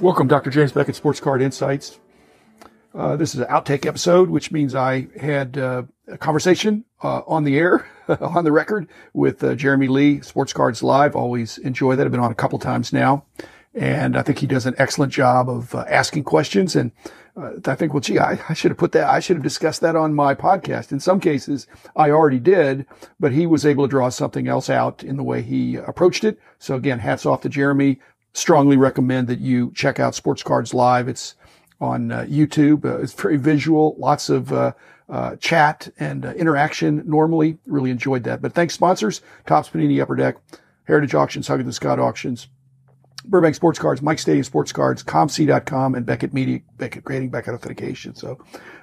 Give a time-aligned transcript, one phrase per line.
[0.00, 0.50] Welcome, Dr.
[0.50, 1.98] James Beckett, Sports Card Insights.
[2.94, 7.42] Uh, this is an outtake episode, which means I had uh, a conversation uh, on
[7.42, 7.84] the air,
[8.20, 11.16] on the record, with uh, Jeremy Lee, Sports Cards Live.
[11.16, 12.06] Always enjoy that.
[12.06, 13.24] I've been on a couple times now,
[13.74, 16.76] and I think he does an excellent job of uh, asking questions.
[16.76, 16.92] And
[17.36, 19.08] uh, I think, well, gee, I, I should have put that.
[19.08, 20.92] I should have discussed that on my podcast.
[20.92, 22.86] In some cases, I already did,
[23.18, 26.38] but he was able to draw something else out in the way he approached it.
[26.60, 27.98] So again, hats off to Jeremy
[28.32, 31.08] strongly recommend that you check out Sports Cards Live.
[31.08, 31.34] It's
[31.80, 32.84] on uh, YouTube.
[32.84, 34.72] Uh, it's very visual, lots of uh,
[35.08, 37.02] uh chat and uh, interaction.
[37.06, 38.42] Normally, really enjoyed that.
[38.42, 40.36] But thanks, sponsors: Topps Panini Upper Deck,
[40.84, 42.48] Heritage Auctions, Huggins Scott Auctions,
[43.24, 48.14] Burbank Sports Cards, Mike Stadium Sports Cards, ComC.com, and Beckett Media, Beckett Grading, Beckett Authentication.
[48.14, 48.38] So,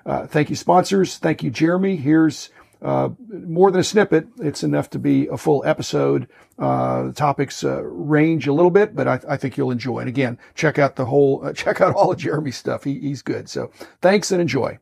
[0.06, 1.18] uh, thank you, sponsors.
[1.18, 1.96] Thank you, Jeremy.
[1.96, 2.50] Here's
[2.82, 4.28] uh, more than a snippet.
[4.40, 6.28] It's enough to be a full episode.
[6.58, 10.00] Uh, the topics uh, range a little bit, but I, I, think you'll enjoy.
[10.00, 12.84] And again, check out the whole, uh, check out all of Jeremy's stuff.
[12.84, 13.50] He, he's good.
[13.50, 14.80] So thanks and enjoy.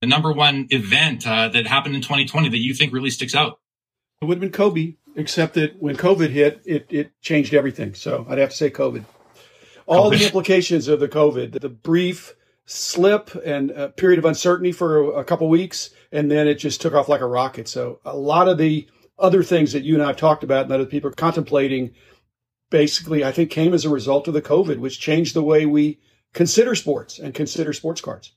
[0.00, 3.60] The number one event uh, that happened in 2020 that you think really sticks out?
[4.20, 7.94] It would have been Kobe, except that when COVID hit, it, it changed everything.
[7.94, 9.04] So I'd have to say COVID.
[9.86, 10.18] All COVID.
[10.18, 15.24] the implications of the COVID, the brief slip and a period of uncertainty for a
[15.24, 17.68] couple weeks, and then it just took off like a rocket.
[17.68, 20.72] So a lot of the other things that you and I have talked about and
[20.72, 21.92] other people are contemplating
[22.70, 26.00] basically, I think came as a result of the COVID, which changed the way we
[26.32, 28.32] consider sports and consider sports cards.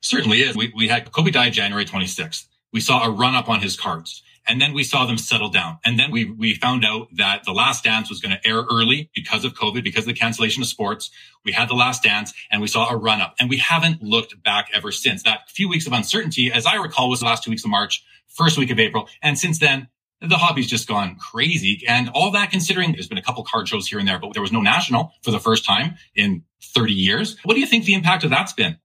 [0.00, 0.56] Certainly is.
[0.56, 2.46] We, we had Kobe died January 26th.
[2.72, 4.22] We saw a run up on his cards.
[4.50, 5.78] And then we saw them settle down.
[5.84, 9.08] And then we, we found out that the last dance was going to air early
[9.14, 11.08] because of COVID, because of the cancellation of sports.
[11.44, 14.42] We had the last dance and we saw a run up and we haven't looked
[14.42, 15.22] back ever since.
[15.22, 18.04] That few weeks of uncertainty, as I recall, was the last two weeks of March,
[18.26, 19.08] first week of April.
[19.22, 19.86] And since then,
[20.20, 21.84] the hobby's just gone crazy.
[21.86, 24.42] And all that considering there's been a couple card shows here and there, but there
[24.42, 26.42] was no national for the first time in
[26.74, 27.36] 30 years.
[27.44, 28.78] What do you think the impact of that's been?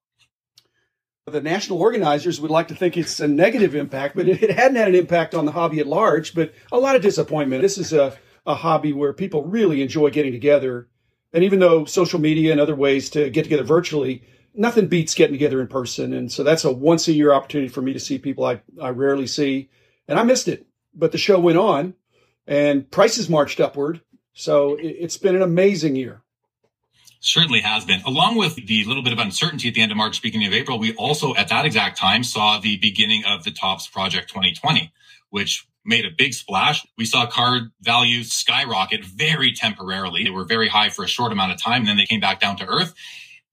[1.28, 4.90] The national organizers would like to think it's a negative impact, but it hadn't had
[4.90, 7.64] an impact on the hobby at large, but a lot of disappointment.
[7.64, 8.16] This is a,
[8.46, 10.88] a hobby where people really enjoy getting together.
[11.34, 14.22] And even though social media and other ways to get together virtually,
[14.54, 16.14] nothing beats getting together in person.
[16.14, 18.90] And so that's a once a year opportunity for me to see people I, I
[18.90, 19.72] rarely see.
[20.08, 21.96] And I missed it, but the show went on
[22.46, 24.00] and prices marched upward.
[24.34, 26.22] So it, it's been an amazing year.
[27.26, 28.02] Certainly has been.
[28.06, 30.78] Along with the little bit of uncertainty at the end of March, beginning of April,
[30.78, 34.94] we also at that exact time saw the beginning of the Topps Project 2020,
[35.32, 36.86] which made a big splash.
[37.00, 40.24] We saw card values skyrocket very temporarily.
[40.24, 42.40] They were very high for a short amount of time, and then they came back
[42.40, 42.94] down to earth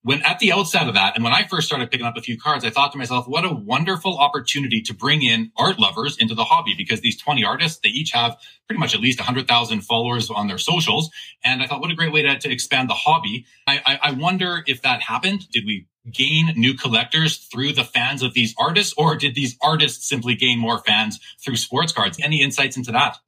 [0.04, 2.36] when at the outset of that, and when I first started picking up a few
[2.38, 6.34] cards, I thought to myself, what a wonderful opportunity to bring in art lovers into
[6.34, 8.36] the hobby because these 20 artists, they each have
[8.66, 11.10] pretty much at least 100,000 followers on their socials.
[11.44, 13.46] And I thought, what a great way to, to expand the hobby.
[13.66, 15.48] I, I, I wonder if that happened.
[15.50, 20.08] Did we gain new collectors through the fans of these artists, or did these artists
[20.08, 22.18] simply gain more fans through sports cards?
[22.20, 23.18] Any insights into that?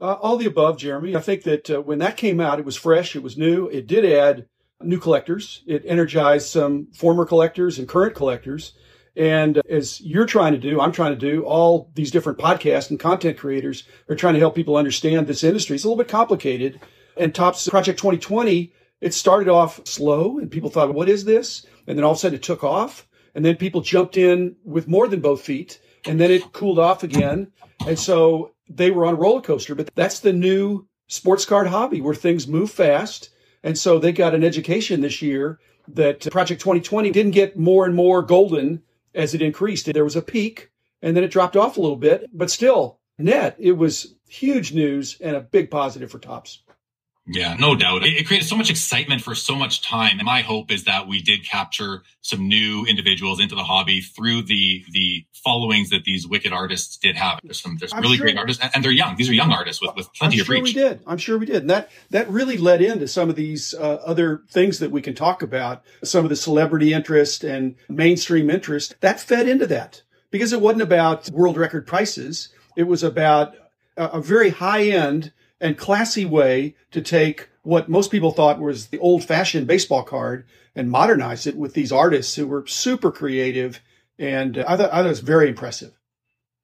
[0.00, 1.16] Uh, all the above, Jeremy.
[1.16, 3.86] I think that uh, when that came out, it was fresh, it was new, it
[3.88, 4.46] did add
[4.84, 5.62] new collectors.
[5.66, 8.72] It energized some former collectors and current collectors.
[9.16, 12.90] And uh, as you're trying to do, I'm trying to do, all these different podcasts
[12.90, 15.76] and content creators are trying to help people understand this industry.
[15.76, 16.80] It's a little bit complicated.
[17.16, 21.64] And Topps Project 2020, it started off slow and people thought, what is this?
[21.86, 23.06] And then all of a sudden it took off.
[23.34, 25.80] And then people jumped in with more than both feet.
[26.06, 27.52] And then it cooled off again.
[27.86, 29.74] And so they were on a roller coaster.
[29.74, 33.30] But that's the new sports card hobby where things move fast
[33.64, 35.58] and so they got an education this year
[35.88, 38.82] that uh, Project 2020 didn't get more and more golden
[39.14, 39.92] as it increased.
[39.92, 40.70] There was a peak
[41.02, 45.16] and then it dropped off a little bit, but still net, it was huge news
[45.20, 46.62] and a big positive for Topps.
[47.26, 48.04] Yeah, no doubt.
[48.04, 50.18] It, created so much excitement for so much time.
[50.18, 54.42] And my hope is that we did capture some new individuals into the hobby through
[54.42, 57.40] the the followings that these wicked artists did have.
[57.42, 58.26] There's some there's I'm really sure.
[58.26, 59.16] great artists and, and, they're young.
[59.16, 60.74] These are young artists with, with plenty I'm of sure reach.
[60.74, 61.00] We did.
[61.06, 61.62] I'm sure we did.
[61.62, 65.14] And that that really led into some of these uh, other things that we can
[65.14, 65.82] talk about.
[66.02, 70.82] Some of the celebrity interest and mainstream interest that fed into that because it wasn't
[70.82, 72.50] about world record prices.
[72.76, 73.54] It was about
[73.96, 78.88] a, a very high end and classy way to take what most people thought was
[78.88, 83.80] the old fashioned baseball card and modernize it with these artists who were super creative.
[84.18, 85.92] And uh, I thought, I thought it was very impressive.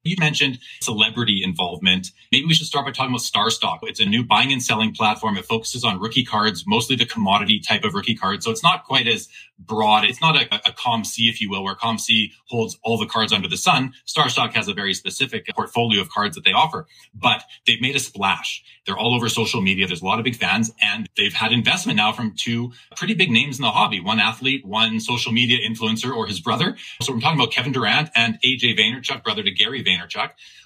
[0.03, 2.07] You mentioned celebrity involvement.
[2.31, 3.79] Maybe we should start by talking about StarStock.
[3.83, 5.37] It's a new buying and selling platform.
[5.37, 8.43] It focuses on rookie cards, mostly the commodity type of rookie cards.
[8.43, 10.05] So it's not quite as broad.
[10.05, 13.47] It's not a, a COMC, if you will, where COMC holds all the cards under
[13.47, 13.93] the sun.
[14.07, 17.99] StarStock has a very specific portfolio of cards that they offer, but they've made a
[17.99, 18.63] splash.
[18.87, 19.85] They're all over social media.
[19.85, 23.29] There's a lot of big fans and they've had investment now from two pretty big
[23.29, 26.75] names in the hobby, one athlete, one social media influencer or his brother.
[27.03, 29.90] So we're talking about Kevin Durant and AJ Vaynerchuk, brother to Gary Vaynerchuk.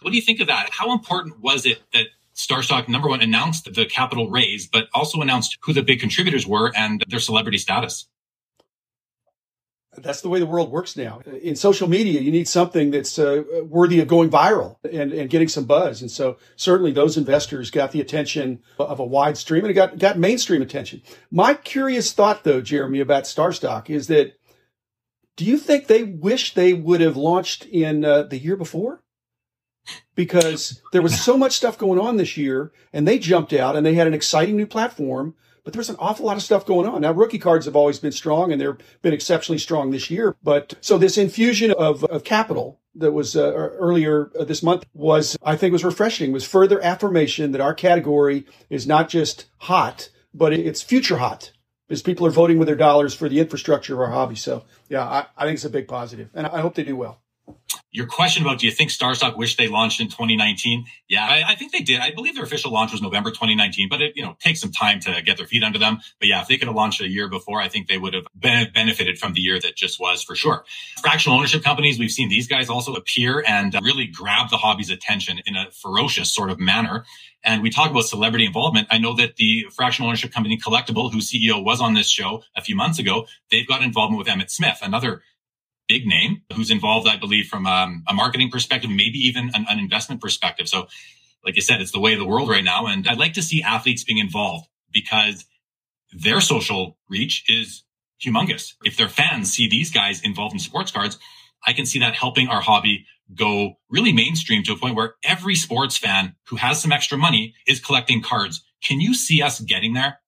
[0.01, 0.69] What do you think of that?
[0.71, 5.57] How important was it that StarStock, number one, announced the capital raise, but also announced
[5.61, 8.07] who the big contributors were and their celebrity status?
[9.97, 11.21] That's the way the world works now.
[11.41, 15.47] In social media, you need something that's uh, worthy of going viral and, and getting
[15.47, 16.01] some buzz.
[16.01, 19.97] And so certainly those investors got the attention of a wide stream and it got,
[19.97, 21.01] got mainstream attention.
[21.31, 24.33] My curious thought though, Jeremy, about StarStock is that
[25.37, 29.01] do you think they wish they would have launched in uh, the year before?
[30.15, 33.85] Because there was so much stuff going on this year and they jumped out and
[33.85, 35.35] they had an exciting new platform
[35.65, 37.01] but there's an awful lot of stuff going on.
[37.01, 40.35] Now, rookie cards have always been strong and they've been exceptionally strong this year.
[40.41, 45.57] But so this infusion of, of capital that was uh, earlier this month was, I
[45.57, 50.83] think was refreshing, was further affirmation that our category is not just hot, but it's
[50.83, 51.51] future hot
[51.87, 54.35] because people are voting with their dollars for the infrastructure of our hobby.
[54.35, 57.21] So yeah, I, I think it's a big positive and I hope they do well
[57.95, 60.85] your question about do you think StarStock wish they launched in 2019?
[61.07, 62.01] Yeah, I, I, think they did.
[62.01, 64.99] I believe their official launch was November 2019, but it you know takes some time
[65.01, 65.99] to get their feet under them.
[66.19, 68.25] But yeah, if they could have launched a year before, I think they would have
[68.37, 70.65] been, benefited from the year that just was for sure.
[71.01, 75.39] Fractional ownership companies, we've seen these guys also appear and really grab the hobby's attention
[75.45, 77.05] in a ferocious sort of manner.
[77.45, 78.87] And we talk about celebrity involvement.
[78.89, 82.61] I know that the fractional ownership company Collectable, whose CEO was on this show a
[82.61, 85.21] few months ago, they've got involvement with Emmitt Smith, another
[85.87, 89.79] big name who's involved, I believe, from um, a marketing perspective, maybe even an, an
[89.79, 90.67] investment perspective.
[90.67, 90.87] So,
[91.43, 92.87] like I said, it's the way of the world right now.
[92.87, 95.45] And I'd like to see athletes being involved because
[96.11, 97.83] their social reach is
[98.23, 98.73] humongous.
[98.83, 101.17] If their fans see these guys involved in sports cards,
[101.65, 105.55] I can see that helping our hobby go really mainstream to a point where every
[105.55, 108.63] sports fan who has some extra money is collecting cards.
[108.83, 110.19] Can you see us getting there?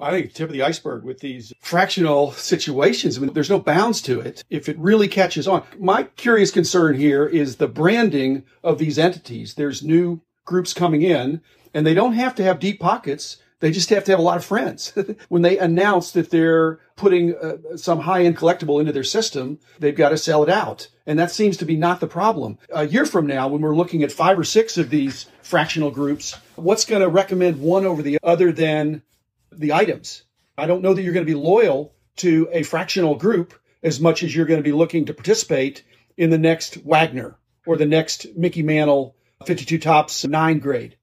[0.00, 3.16] I think tip of the iceberg with these fractional situations.
[3.16, 5.62] I mean, there's no bounds to it if it really catches on.
[5.78, 9.54] My curious concern here is the branding of these entities.
[9.54, 11.40] There's new groups coming in
[11.74, 13.36] and they don't have to have deep pockets.
[13.60, 14.92] They just have to have a lot of friends.
[15.28, 19.94] when they announce that they're putting uh, some high end collectible into their system, they've
[19.94, 20.88] got to sell it out.
[21.06, 22.58] And that seems to be not the problem.
[22.74, 26.36] A year from now, when we're looking at five or six of these fractional groups,
[26.56, 29.02] what's going to recommend one over the other than
[29.58, 30.24] the items.
[30.56, 34.22] I don't know that you're going to be loyal to a fractional group as much
[34.22, 35.82] as you're going to be looking to participate
[36.16, 39.16] in the next Wagner or the next Mickey Mantle
[39.46, 40.96] 52 Topps 9 grade.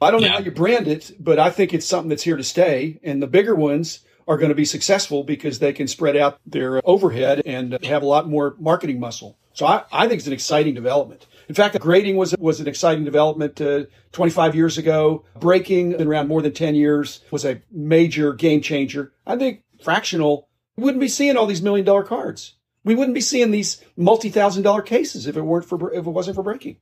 [0.00, 2.44] I don't know how you brand it, but I think it's something that's here to
[2.44, 3.00] stay.
[3.02, 6.86] And the bigger ones are going to be successful because they can spread out their
[6.86, 9.38] overhead and have a lot more marketing muscle.
[9.54, 11.26] So I, I think it's an exciting development.
[11.48, 15.24] In fact, grading was was an exciting development uh, 25 years ago.
[15.38, 19.12] Breaking in around more than 10 years was a major game changer.
[19.26, 22.54] I think fractional wouldn't be seeing all these million dollar cards.
[22.84, 26.10] We wouldn't be seeing these multi thousand dollar cases if it weren't for if it
[26.10, 26.76] wasn't for breaking.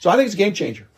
[0.00, 0.88] So I think it's a game changer.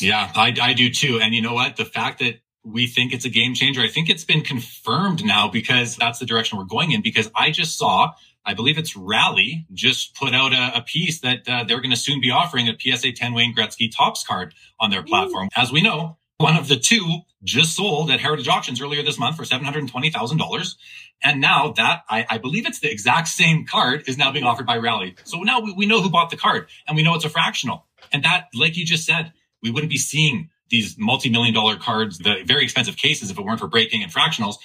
[0.00, 1.20] Yeah, I, I do too.
[1.20, 1.76] And you know what?
[1.76, 5.48] The fact that we think it's a game changer, I think it's been confirmed now
[5.48, 7.02] because that's the direction we're going in.
[7.02, 8.12] Because I just saw
[8.44, 11.96] I believe it's Rally just put out a, a piece that uh, they're going to
[11.96, 15.46] soon be offering a PSA 10 Wayne Gretzky Topps card on their platform.
[15.46, 15.60] Ooh.
[15.60, 19.36] As we know, one of the two just sold at Heritage Auctions earlier this month
[19.36, 20.74] for $720,000.
[21.22, 24.66] And now that I, I, believe it's the exact same card is now being offered
[24.66, 25.16] by Rally.
[25.24, 27.86] So now we, we know who bought the card and we know it's a fractional.
[28.10, 32.42] And that, like you just said, we wouldn't be seeing these multi-million dollar cards, the
[32.44, 34.56] very expensive cases if it weren't for breaking and fractionals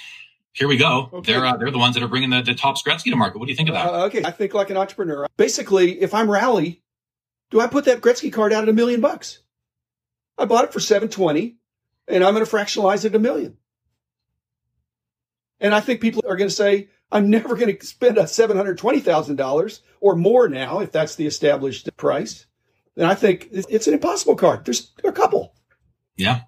[0.55, 1.09] here we go.
[1.11, 1.33] Okay.
[1.33, 3.37] They're uh, they're the ones that are bringing the, the Topps Gretzky to market.
[3.37, 3.87] What do you think of that?
[3.87, 5.27] Uh, okay, I think like an entrepreneur.
[5.37, 6.81] Basically, if I'm Rally,
[7.51, 9.39] do I put that Gretzky card out at a million bucks?
[10.37, 11.57] I bought it for seven twenty,
[12.07, 13.57] and I'm going to fractionalize it at a million.
[15.59, 18.55] And I think people are going to say, I'm never going to spend a seven
[18.55, 22.45] hundred twenty thousand dollars or more now, if that's the established price.
[22.95, 24.63] And I think it's an impossible card.
[24.63, 25.53] There's a couple.
[26.17, 26.41] Yeah,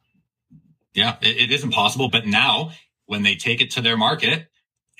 [0.94, 2.10] yeah, it, it is impossible.
[2.10, 2.72] But now
[3.06, 4.48] when they take it to their market,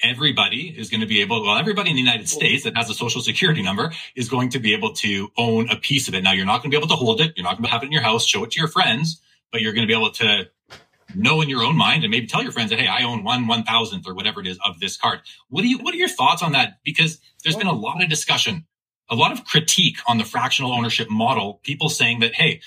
[0.04, 2.94] everybody is going to be able, well, everybody in the United States that has a
[2.94, 6.24] social security number is going to be able to own a piece of it.
[6.24, 7.34] Now, you're not going to be able to hold it.
[7.36, 9.22] You're not going to have it in your house, show it to your friends,
[9.52, 10.48] but you're going to be able to
[11.16, 13.48] know in your own mind and maybe tell your friends that, Hey, I own one
[13.48, 15.22] one thousandth or whatever it is of this card.
[15.50, 16.80] What do you, what are your thoughts on that?
[16.84, 18.66] Because there's been a lot of discussion
[19.10, 21.60] a lot of critique on the fractional ownership model.
[21.64, 22.62] People saying that, hey,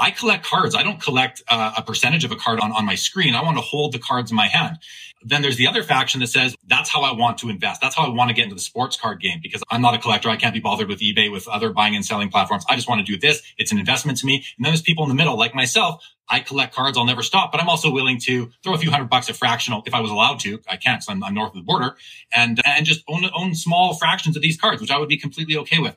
[0.00, 0.74] I collect cards.
[0.74, 3.34] I don't collect uh, a percentage of a card on, on my screen.
[3.34, 4.78] I want to hold the cards in my hand.
[5.22, 7.82] Then there's the other faction that says that's how I want to invest.
[7.82, 9.98] That's how I want to get into the sports card game because I'm not a
[9.98, 10.30] collector.
[10.30, 12.64] I can't be bothered with eBay, with other buying and selling platforms.
[12.68, 13.42] I just want to do this.
[13.58, 14.36] It's an investment to me.
[14.56, 16.96] And then there's people in the middle like myself I collect cards.
[16.96, 19.82] I'll never stop, but I'm also willing to throw a few hundred bucks at fractional
[19.86, 20.60] if I was allowed to.
[20.68, 21.96] I can't because I'm, I'm, north of the border
[22.32, 25.56] and, and just own, own small fractions of these cards, which I would be completely
[25.58, 25.96] okay with.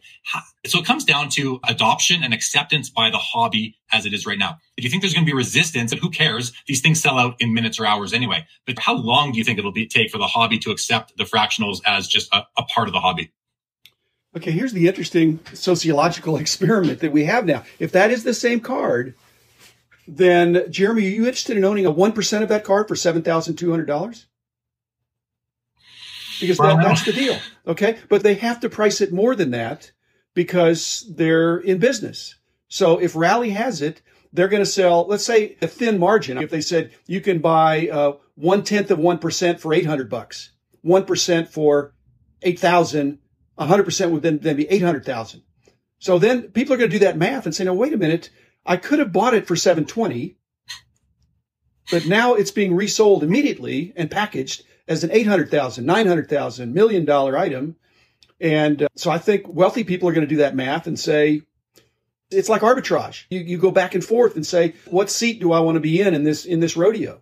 [0.65, 4.39] So it comes down to adoption and acceptance by the hobby as it is right
[4.39, 4.57] now.
[4.77, 6.51] If you think there's going to be resistance, and who cares?
[6.67, 8.47] These things sell out in minutes or hours anyway.
[8.65, 11.25] But how long do you think it'll be, take for the hobby to accept the
[11.25, 13.31] fractionals as just a, a part of the hobby?
[14.35, 17.63] Okay, here's the interesting sociological experiment that we have now.
[17.79, 19.13] If that is the same card,
[20.07, 24.25] then Jeremy, are you interested in owning a 1% of that card for $7,200?
[26.39, 27.37] Because that, that's the deal.
[27.65, 27.99] Okay.
[28.09, 29.91] But they have to price it more than that
[30.33, 32.35] because they're in business.
[32.67, 34.01] So if Rally has it,
[34.33, 36.39] they're going to sell, let's say a thin margin.
[36.39, 40.51] If they said you can buy uh, one tenth of 1% for 800 bucks,
[40.83, 41.93] 1% for
[42.41, 43.19] 8,000,
[43.59, 45.43] 100% would then, then be 800,000.
[45.99, 48.29] So then people are going to do that math and say, no, wait a minute.
[48.65, 50.35] I could have bought it for 720,
[51.91, 57.75] but now it's being resold immediately and packaged as an 800,000, 900,000, million dollar item.
[58.39, 61.43] And uh, so I think wealthy people are going to do that math and say,
[62.31, 63.25] it's like arbitrage.
[63.29, 66.01] You, you go back and forth and say, what seat do I want to be
[66.01, 67.21] in in this, in this rodeo?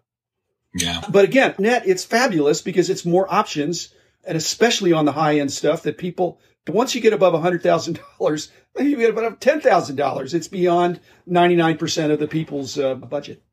[0.73, 1.01] Yeah.
[1.09, 3.93] But again, net, it's fabulous because it's more options
[4.23, 8.89] and especially on the high end stuff that people, once you get above $100,000, maybe
[8.89, 13.43] you get above $10,000, it's beyond 99% of the people's uh, budget.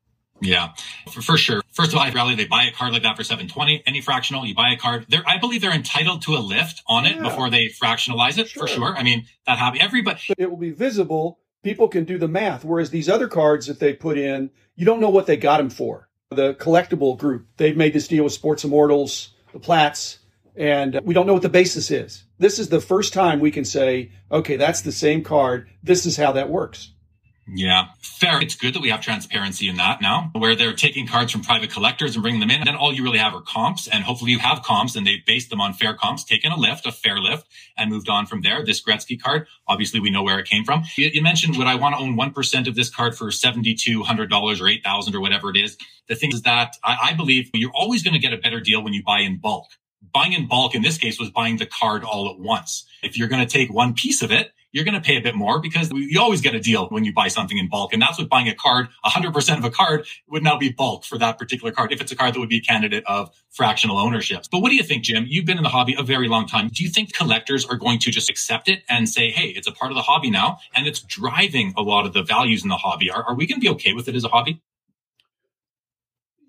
[0.41, 0.69] Yeah,
[1.11, 1.61] for, for sure.
[1.71, 4.45] First of all, I rally, they buy a card like that for 720, any fractional,
[4.45, 5.05] you buy a card.
[5.09, 7.23] They're, I believe they're entitled to a lift on it yeah.
[7.23, 8.65] before they fractionalize it sure.
[8.65, 8.95] for sure.
[8.95, 10.21] I mean, that happy everybody.
[10.37, 11.39] It will be visible.
[11.63, 12.63] People can do the math.
[12.63, 15.69] Whereas these other cards that they put in, you don't know what they got them
[15.69, 16.07] for.
[16.29, 20.19] The Collectable group, they've made this deal with Sports Immortals, the Platts,
[20.59, 22.25] and we don't know what the basis is.
[22.37, 25.69] This is the first time we can say, okay, that's the same card.
[25.81, 26.91] This is how that works.
[27.51, 28.41] Yeah, fair.
[28.41, 31.71] It's good that we have transparency in that now, where they're taking cards from private
[31.71, 32.57] collectors and bringing them in.
[32.57, 33.87] And then all you really have are comps.
[33.87, 36.85] And hopefully you have comps and they've based them on fair comps, taken a lift,
[36.85, 38.63] a fair lift, and moved on from there.
[38.63, 40.83] This Gretzky card, obviously we know where it came from.
[40.95, 44.67] You, you mentioned, would I want to own 1% of this card for $7,200 or
[44.67, 45.77] 8,000 or whatever it is?
[46.07, 48.83] The thing is that I, I believe you're always going to get a better deal
[48.83, 49.65] when you buy in bulk
[50.01, 52.85] buying in bulk in this case was buying the card all at once.
[53.03, 55.35] If you're going to take one piece of it, you're going to pay a bit
[55.35, 57.91] more because you always get a deal when you buy something in bulk.
[57.91, 61.17] And that's what buying a card, 100% of a card would now be bulk for
[61.17, 61.91] that particular card.
[61.91, 64.43] If it's a card that would be a candidate of fractional ownership.
[64.51, 65.25] But what do you think, Jim?
[65.27, 66.69] You've been in the hobby a very long time.
[66.71, 69.71] Do you think collectors are going to just accept it and say, Hey, it's a
[69.71, 72.77] part of the hobby now and it's driving a lot of the values in the
[72.77, 73.09] hobby?
[73.09, 74.61] Are, are we going to be okay with it as a hobby?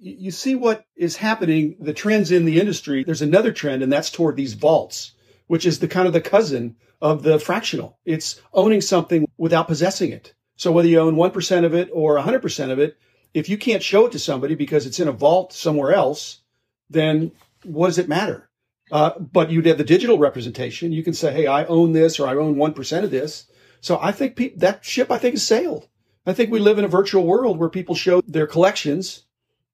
[0.00, 3.04] You see what is happening, the trends in the industry.
[3.04, 5.12] There's another trend, and that's toward these vaults,
[5.46, 7.98] which is the kind of the cousin of the fractional.
[8.04, 10.34] It's owning something without possessing it.
[10.56, 12.96] So whether you own 1% of it or 100% of it,
[13.32, 16.40] if you can't show it to somebody because it's in a vault somewhere else,
[16.88, 17.32] then
[17.64, 18.50] what does it matter?
[18.90, 20.92] Uh, but you'd have the digital representation.
[20.92, 23.46] You can say, Hey, I own this or I own 1% of this.
[23.80, 25.88] So I think pe- that ship, I think, has sailed.
[26.26, 29.24] I think we live in a virtual world where people show their collections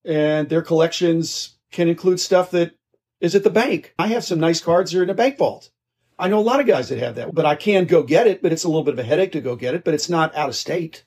[0.06, 2.72] and their collections can include stuff that
[3.20, 3.94] is at the bank.
[3.98, 5.70] I have some nice cards that are in a bank vault.
[6.18, 8.42] I know a lot of guys that have that, but I can go get it,
[8.42, 10.34] but it's a little bit of a headache to go get it, but it's not
[10.34, 11.04] out of state.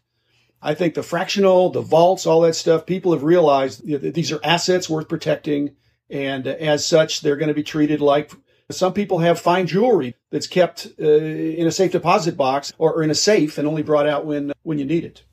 [0.62, 4.42] I think the fractional, the vaults, all that stuff, people have realized that these are
[4.44, 5.76] assets worth protecting.
[6.10, 8.32] And as such, they're going to be treated like
[8.70, 13.10] some people have fine jewelry that's kept uh, in a safe deposit box or in
[13.10, 15.24] a safe and only brought out when, when you need it.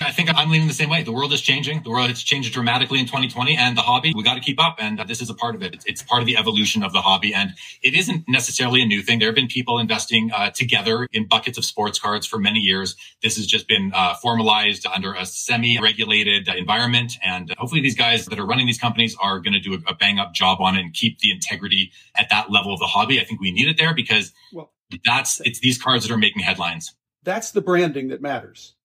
[0.00, 1.02] I think I'm leaning the same way.
[1.02, 1.82] The world is changing.
[1.82, 4.76] The world has changed dramatically in 2020 and the hobby, we got to keep up.
[4.78, 5.74] And this is a part of it.
[5.74, 7.34] It's, it's, part of the evolution of the hobby.
[7.34, 9.18] And it isn't necessarily a new thing.
[9.18, 12.94] There have been people investing uh, together in buckets of sports cards for many years.
[13.22, 17.14] This has just been uh, formalized under a semi-regulated environment.
[17.24, 19.94] And hopefully these guys that are running these companies are going to do a, a
[19.94, 23.20] bang up job on it and keep the integrity at that level of the hobby.
[23.20, 24.72] I think we need it there because well,
[25.04, 26.94] that's, it's these cards that are making headlines.
[27.24, 28.75] That's the branding that matters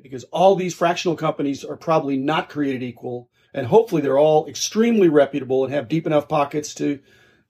[0.00, 3.28] because all these fractional companies are probably not created equal.
[3.52, 6.98] And hopefully they're all extremely reputable and have deep enough pockets to,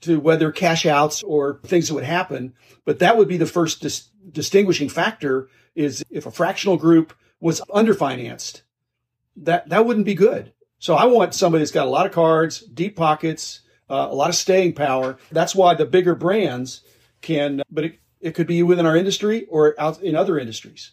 [0.03, 2.55] to weather cash outs or things that would happen.
[2.85, 7.61] But that would be the first dis- distinguishing factor is if a fractional group was
[7.71, 8.63] underfinanced,
[9.37, 10.53] that, that wouldn't be good.
[10.79, 14.29] So I want somebody that's got a lot of cards, deep pockets, uh, a lot
[14.29, 15.17] of staying power.
[15.33, 16.83] That's why the bigger brands
[17.21, 20.93] can, but it, It could be within our industry or out in other industries.